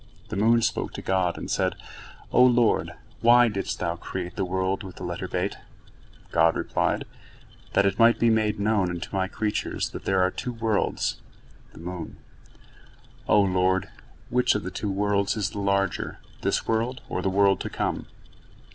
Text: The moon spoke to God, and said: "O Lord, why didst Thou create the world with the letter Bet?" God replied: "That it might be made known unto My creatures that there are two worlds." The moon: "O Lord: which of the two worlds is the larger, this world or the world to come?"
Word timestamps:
The 0.29 0.35
moon 0.35 0.63
spoke 0.63 0.93
to 0.93 1.03
God, 1.03 1.37
and 1.37 1.47
said: 1.47 1.75
"O 2.31 2.43
Lord, 2.43 2.93
why 3.21 3.49
didst 3.49 3.77
Thou 3.77 3.97
create 3.97 4.35
the 4.35 4.43
world 4.43 4.81
with 4.81 4.95
the 4.95 5.03
letter 5.03 5.27
Bet?" 5.27 5.59
God 6.31 6.55
replied: 6.55 7.05
"That 7.73 7.85
it 7.85 7.99
might 7.99 8.17
be 8.17 8.31
made 8.31 8.59
known 8.59 8.89
unto 8.89 9.15
My 9.15 9.27
creatures 9.27 9.89
that 9.91 10.05
there 10.05 10.19
are 10.23 10.31
two 10.31 10.53
worlds." 10.53 11.17
The 11.73 11.77
moon: 11.79 12.17
"O 13.27 13.41
Lord: 13.41 13.89
which 14.31 14.55
of 14.55 14.63
the 14.63 14.71
two 14.71 14.89
worlds 14.91 15.37
is 15.37 15.51
the 15.51 15.59
larger, 15.59 16.17
this 16.41 16.67
world 16.67 17.01
or 17.07 17.21
the 17.21 17.29
world 17.29 17.59
to 17.59 17.69
come?" 17.69 18.07